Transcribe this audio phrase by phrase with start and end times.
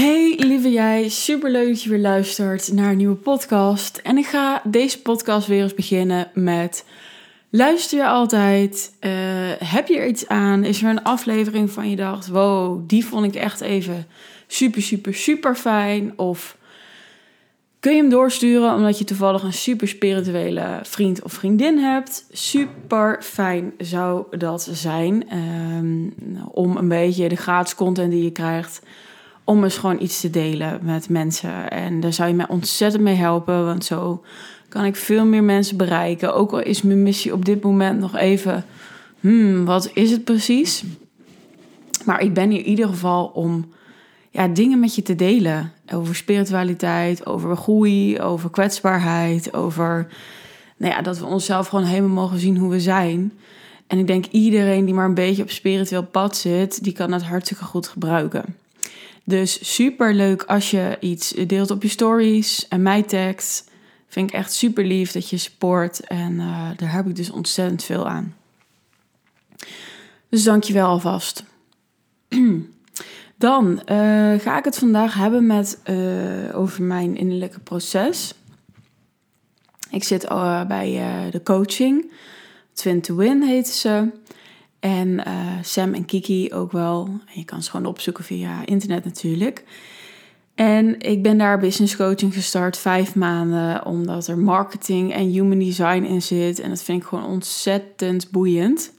[0.00, 3.96] Hey lieve jij, super leuk dat je weer luistert naar een nieuwe podcast.
[3.96, 6.84] En ik ga deze podcast weer eens beginnen met:
[7.50, 8.92] luister je altijd?
[9.00, 9.10] Uh,
[9.58, 10.64] heb je er iets aan?
[10.64, 14.06] Is er een aflevering van je dacht: wow, die vond ik echt even
[14.46, 16.18] super, super, super fijn?
[16.18, 16.56] Of
[17.80, 22.26] kun je hem doorsturen omdat je toevallig een super spirituele vriend of vriendin hebt?
[22.32, 26.14] Super fijn zou dat zijn um,
[26.50, 28.82] om een beetje de gratis content die je krijgt
[29.50, 31.70] om eens gewoon iets te delen met mensen.
[31.70, 34.24] En daar zou je mij ontzettend mee helpen, want zo
[34.68, 36.34] kan ik veel meer mensen bereiken.
[36.34, 38.64] Ook al is mijn missie op dit moment nog even,
[39.20, 40.84] hmm, wat is het precies?
[42.04, 43.68] Maar ik ben hier in ieder geval om
[44.30, 45.72] ja, dingen met je te delen.
[45.92, 50.06] Over spiritualiteit, over groei, over kwetsbaarheid, over
[50.76, 53.32] nou ja, dat we onszelf gewoon helemaal mogen zien hoe we zijn.
[53.86, 57.22] En ik denk iedereen die maar een beetje op spiritueel pad zit, die kan het
[57.22, 58.59] hartstikke goed gebruiken.
[59.30, 63.64] Dus super leuk als je iets deelt op je stories en mij tagt.
[64.08, 66.00] Vind ik echt super lief dat je support.
[66.00, 68.34] En uh, daar heb ik dus ontzettend veel aan.
[70.28, 71.44] Dus dank je wel alvast.
[73.36, 78.34] Dan uh, ga ik het vandaag hebben met, uh, over mijn innerlijke proces.
[79.90, 80.28] Ik zit
[80.68, 82.12] bij de coaching.
[82.72, 84.08] Twin to Win heet ze.
[84.80, 85.24] En uh,
[85.62, 87.06] Sam en Kiki ook wel.
[87.06, 89.64] En je kan ze gewoon opzoeken via internet natuurlijk.
[90.54, 96.02] En ik ben daar business coaching gestart, vijf maanden, omdat er marketing en human design
[96.02, 96.60] in zit.
[96.60, 98.92] En dat vind ik gewoon ontzettend boeiend.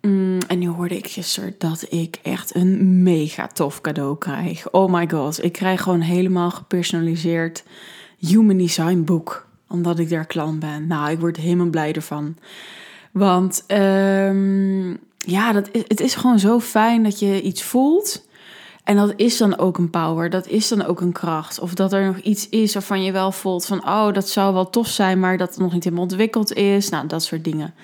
[0.00, 4.70] Mm, en nu hoorde ik gisteren dat ik echt een mega tof cadeau krijg.
[4.70, 7.64] Oh my god, ik krijg gewoon helemaal gepersonaliseerd
[8.18, 9.48] human design boek.
[9.68, 10.86] Omdat ik daar klant ben.
[10.86, 12.36] Nou, ik word helemaal blij ervan.
[13.10, 18.28] Want um, ja, dat, het is gewoon zo fijn dat je iets voelt.
[18.84, 21.60] En dat is dan ook een power, dat is dan ook een kracht.
[21.60, 23.86] Of dat er nog iets is waarvan je wel voelt van...
[23.86, 26.88] oh, dat zou wel tof zijn, maar dat het nog niet helemaal ontwikkeld is.
[26.88, 27.74] Nou, dat soort dingen.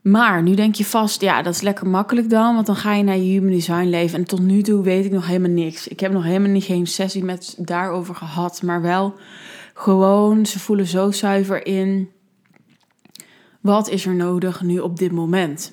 [0.00, 2.54] Maar nu denk je vast, ja, dat is lekker makkelijk dan.
[2.54, 4.18] Want dan ga je naar je human design leven.
[4.18, 5.88] En tot nu toe weet ik nog helemaal niks.
[5.88, 8.62] Ik heb nog helemaal niet geen sessie met daarover gehad.
[8.62, 9.14] Maar wel
[9.74, 12.10] gewoon, ze voelen zo zuiver in
[13.66, 15.72] wat is er nodig nu op dit moment?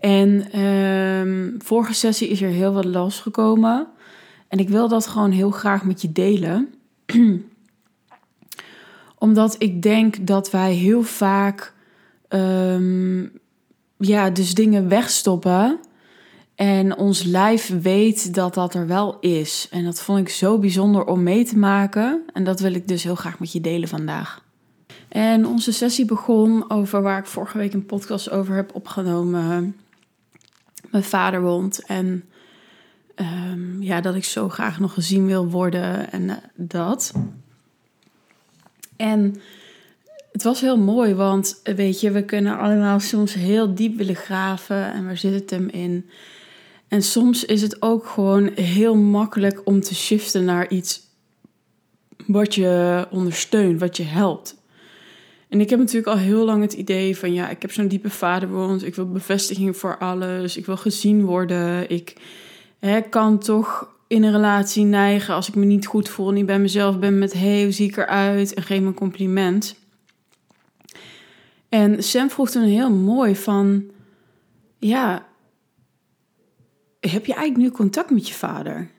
[0.00, 3.86] En um, vorige sessie is er heel wat losgekomen.
[4.48, 6.74] En ik wil dat gewoon heel graag met je delen.
[9.18, 11.74] Omdat ik denk dat wij heel vaak
[12.28, 13.32] um,
[13.96, 15.78] ja, dus dingen wegstoppen.
[16.54, 19.68] En ons lijf weet dat dat er wel is.
[19.70, 22.22] En dat vond ik zo bijzonder om mee te maken.
[22.32, 24.42] En dat wil ik dus heel graag met je delen vandaag.
[25.10, 29.76] En onze sessie begon over waar ik vorige week een podcast over heb opgenomen.
[30.90, 31.84] Mijn vaderwond.
[31.86, 32.24] En
[33.16, 37.12] um, ja, dat ik zo graag nog gezien wil worden en uh, dat.
[38.96, 39.40] En
[40.32, 44.92] het was heel mooi, want weet je, we kunnen allemaal soms heel diep willen graven
[44.92, 46.10] en waar zit het hem in?
[46.88, 51.00] En soms is het ook gewoon heel makkelijk om te shiften naar iets
[52.26, 54.59] wat je ondersteunt, wat je helpt.
[55.50, 58.10] En ik heb natuurlijk al heel lang het idee van ja, ik heb zo'n diepe
[58.10, 58.84] vaderwond.
[58.84, 60.56] Ik wil bevestiging voor alles.
[60.56, 61.90] Ik wil gezien worden.
[61.90, 62.16] Ik
[62.78, 66.58] hè, kan toch in een relatie neigen als ik me niet goed voel, niet bij
[66.58, 68.54] mezelf ben met hey, hoe zie ik eruit?
[68.54, 69.76] En geef me een compliment.
[71.68, 73.90] En Sam vroeg toen heel mooi van
[74.78, 75.26] ja,
[77.00, 78.90] heb je eigenlijk nu contact met je vader?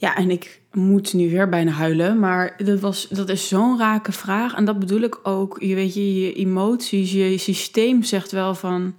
[0.00, 4.12] Ja, en ik moet nu weer bijna huilen, maar dat, was, dat is zo'n rake
[4.12, 4.54] vraag.
[4.54, 5.56] En dat bedoel ik ook.
[5.62, 8.94] Je weet je, je emoties, je systeem zegt wel van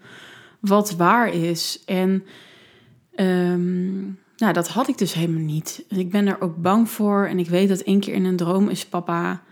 [0.59, 1.81] wat waar is.
[1.85, 2.23] En
[3.15, 5.85] um, nou, dat had ik dus helemaal niet.
[5.89, 7.25] Ik ben er ook bang voor.
[7.25, 9.43] En ik weet dat één keer in een droom is papa,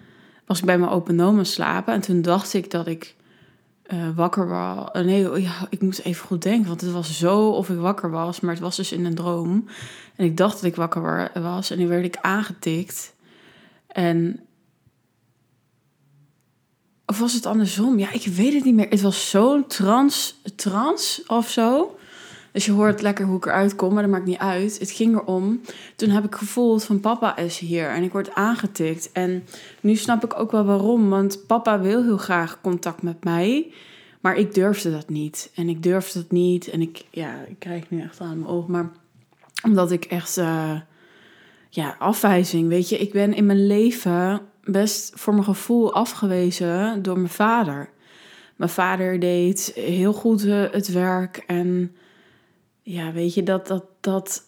[0.45, 1.93] was ik bij mijn open nomen slapen.
[1.93, 3.15] En toen dacht ik dat ik
[3.93, 4.89] uh, wakker was.
[4.93, 8.09] Uh, nee, oh ik moest even goed denken, want het was zo of ik wakker
[8.09, 9.65] was, maar het was dus in een droom.
[10.15, 13.15] En ik dacht dat ik wakker was en nu werd ik aangetikt.
[13.87, 14.39] En.
[17.05, 17.99] Of was het andersom?
[17.99, 18.89] Ja, ik weet het niet meer.
[18.89, 21.98] Het was zo'n trans, trans of zo.
[22.51, 24.79] Dus je hoort lekker hoe ik eruit kom, maar dat maakt niet uit.
[24.79, 25.61] Het ging erom.
[25.95, 29.11] Toen heb ik gevoeld van papa is hier en ik word aangetikt.
[29.11, 29.43] En
[29.81, 33.73] nu snap ik ook wel waarom, want papa wil heel graag contact met mij.
[34.19, 35.51] Maar ik durfde dat niet.
[35.55, 36.69] En ik durfde dat niet.
[36.69, 38.71] En ik, ja, ik krijg nu echt aan mijn ogen.
[38.71, 38.91] Maar
[39.63, 40.79] omdat ik echt, uh,
[41.69, 42.67] ja, afwijzing.
[42.67, 47.89] Weet je, ik ben in mijn leven best voor mijn gevoel afgewezen door mijn vader.
[48.55, 51.95] Mijn vader deed heel goed uh, het werk en
[52.91, 54.43] ja, weet je, dat, dat, dat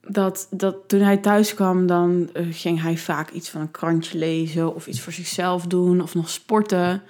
[0.00, 4.18] dat, dat toen hij thuis kwam, dan eh, ging hij vaak iets van een krantje
[4.18, 7.02] lezen of iets voor zichzelf doen of nog sporten.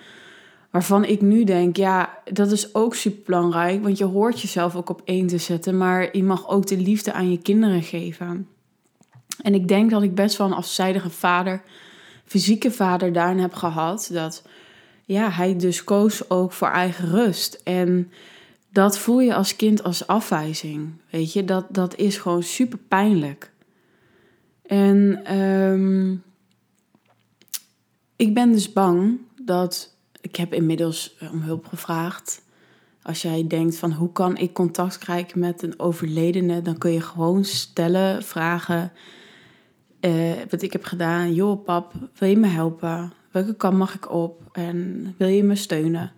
[0.70, 4.91] Waarvan ik nu denk, ja, dat is ook super belangrijk, want je hoort jezelf ook
[4.91, 8.49] op één te zetten, maar je mag ook de liefde aan je kinderen geven.
[9.43, 11.62] En ik denk dat ik best wel een afzijdige vader,
[12.25, 14.43] fysieke vader daarin heb gehad, dat
[15.05, 17.61] ja, hij dus koos ook voor eigen rust.
[17.64, 18.11] En
[18.75, 20.93] dat voel je als kind als afwijzing.
[21.11, 23.53] Weet je, dat, dat is gewoon super pijnlijk.
[24.67, 26.23] En um,
[28.17, 29.97] ik ben dus bang dat.
[30.21, 32.43] Ik heb inmiddels om hulp gevraagd.
[33.03, 37.00] Als jij denkt van hoe kan ik contact krijgen met een overledene, dan kun je
[37.00, 38.93] gewoon stellen, vragen.
[40.00, 41.35] Uh, wat ik heb gedaan.
[41.35, 43.12] Joh, pap, wil je me helpen?
[43.31, 44.43] Welke kant mag ik op?
[44.53, 46.12] En wil je me steunen?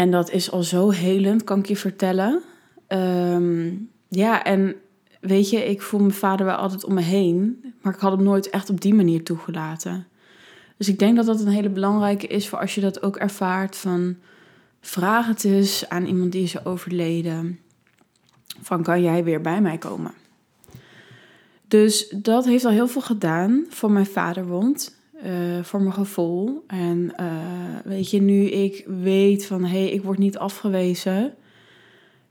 [0.00, 2.42] En dat is al zo helend, kan ik je vertellen.
[2.86, 3.72] Ehm,
[4.08, 4.74] ja, en
[5.20, 7.64] weet je, ik voel mijn vader wel altijd om me heen.
[7.82, 10.06] Maar ik had hem nooit echt op die manier toegelaten.
[10.76, 13.76] Dus ik denk dat dat een hele belangrijke is voor als je dat ook ervaart.
[13.76, 14.16] Van
[14.80, 17.58] vraag het eens aan iemand die is overleden.
[18.60, 20.12] Van kan jij weer bij mij komen?
[21.68, 24.99] Dus dat heeft al heel veel gedaan voor mijn vaderwond.
[25.24, 26.64] Uh, voor mijn gevoel.
[26.66, 27.26] En uh,
[27.84, 31.34] weet je, nu ik weet van hé, hey, ik word niet afgewezen,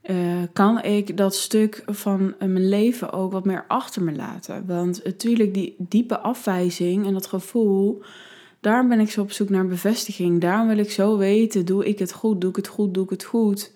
[0.02, 4.66] uh, kan ik dat stuk van mijn leven ook wat meer achter me laten.
[4.66, 8.02] Want natuurlijk, die diepe afwijzing en dat gevoel,
[8.60, 10.40] daarom ben ik zo op zoek naar bevestiging.
[10.40, 13.10] Daarom wil ik zo weten, doe ik het goed, doe ik het goed, doe ik
[13.10, 13.72] het goed.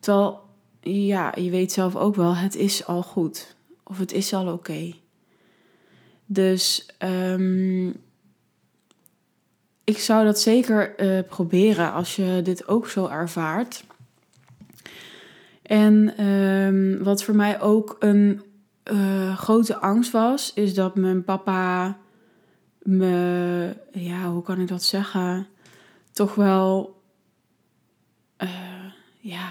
[0.00, 0.40] Terwijl,
[0.80, 3.56] ja, je weet zelf ook wel, het is al goed.
[3.84, 4.92] Of het is al oké.
[6.26, 7.94] Dus um,
[9.84, 13.84] ik zou dat zeker uh, proberen als je dit ook zo ervaart.
[15.62, 18.42] En um, wat voor mij ook een
[18.92, 21.96] uh, grote angst was, is dat mijn papa
[22.78, 25.46] me, ja, hoe kan ik dat zeggen?
[26.12, 27.00] Toch wel,
[28.38, 28.50] uh,
[29.18, 29.50] ja,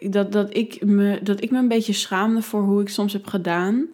[0.00, 3.26] dat, dat, ik me, dat ik me een beetje schaamde voor hoe ik soms heb
[3.26, 3.86] gedaan.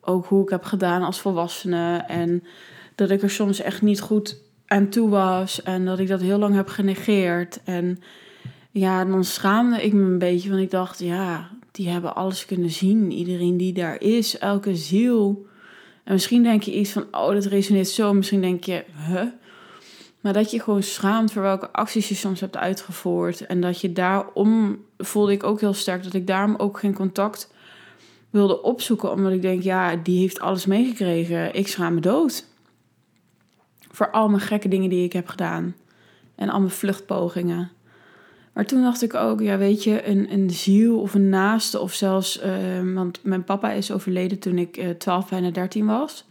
[0.00, 1.96] Ook hoe ik heb gedaan als volwassene.
[1.96, 2.44] En
[2.94, 4.40] dat ik er soms echt niet goed
[4.72, 7.60] aan toe was en dat ik dat heel lang heb genegeerd.
[7.64, 8.02] En
[8.70, 12.70] ja, dan schaamde ik me een beetje, want ik dacht, ja, die hebben alles kunnen
[12.70, 13.12] zien.
[13.12, 15.46] Iedereen die daar is, elke ziel.
[16.04, 18.12] En misschien denk je iets van, oh, dat resoneert zo.
[18.12, 19.22] Misschien denk je, huh?
[20.20, 23.46] Maar dat je gewoon schaamt voor welke acties je soms hebt uitgevoerd.
[23.46, 27.52] En dat je daarom, voelde ik ook heel sterk, dat ik daarom ook geen contact
[28.30, 29.10] wilde opzoeken.
[29.10, 31.54] Omdat ik denk, ja, die heeft alles meegekregen.
[31.54, 32.50] Ik schaam me dood.
[33.92, 35.74] Voor al mijn gekke dingen die ik heb gedaan.
[36.34, 37.70] En al mijn vluchtpogingen.
[38.52, 41.92] Maar toen dacht ik ook, ja weet je, een, een ziel of een naaste of
[41.92, 42.42] zelfs...
[42.42, 46.24] Uh, want mijn papa is overleden toen ik uh, 12, bijna 13 was.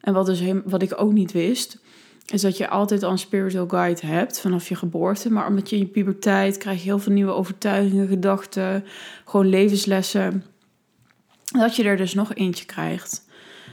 [0.00, 1.78] En wat, dus wat ik ook niet wist,
[2.26, 5.32] is dat je altijd al een spiritual guide hebt vanaf je geboorte.
[5.32, 8.84] Maar omdat je in je puberteit krijg je heel veel nieuwe overtuigingen, gedachten,
[9.24, 10.44] gewoon levenslessen.
[11.44, 13.28] Dat je er dus nog eentje krijgt.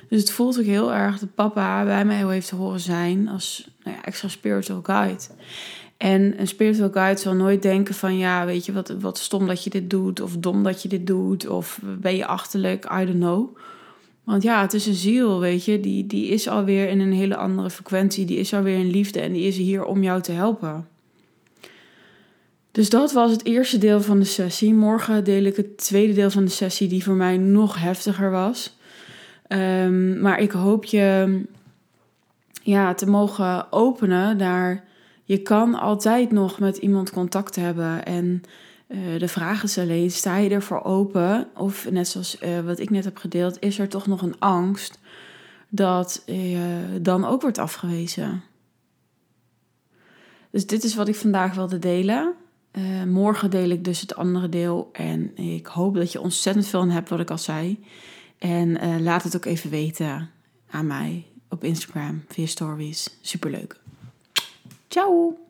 [0.09, 3.95] Dus het voelt ook heel erg dat papa bij mij heeft horen zijn als nou
[3.95, 5.24] ja, extra spiritual guide.
[5.98, 9.63] En een spiritual guide zal nooit denken van ja, weet je, wat, wat stom dat
[9.63, 13.19] je dit doet, of dom dat je dit doet, of ben je achterlijk, I don't
[13.19, 13.57] know.
[14.23, 17.35] Want ja, het is een ziel, weet je, die, die is alweer in een hele
[17.35, 20.87] andere frequentie, die is alweer in liefde en die is hier om jou te helpen.
[22.71, 24.73] Dus dat was het eerste deel van de sessie.
[24.73, 28.77] Morgen deel ik het tweede deel van de sessie, die voor mij nog heftiger was.
[29.47, 31.42] Um, maar ik hoop je
[32.63, 34.83] ja, te mogen openen daar.
[35.23, 38.42] Je kan altijd nog met iemand contact hebben en
[38.87, 41.47] uh, de vraag is alleen, sta je ervoor open?
[41.56, 44.99] Of net zoals uh, wat ik net heb gedeeld, is er toch nog een angst
[45.69, 48.44] dat je dan ook wordt afgewezen?
[50.51, 52.33] Dus dit is wat ik vandaag wilde delen.
[53.07, 54.89] Morgen deel ik dus het andere deel.
[54.92, 57.83] En ik hoop dat je ontzettend veel aan hebt, wat ik al zei.
[58.38, 60.30] En uh, laat het ook even weten
[60.70, 63.18] aan mij op Instagram via stories.
[63.22, 63.80] Superleuk.
[64.88, 65.46] Ciao!